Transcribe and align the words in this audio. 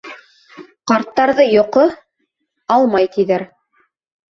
Ҡарттарҙы 0.91 1.45
йоҡо, 1.57 1.85
алмай 2.79 3.13
тиҙәр. 3.19 3.49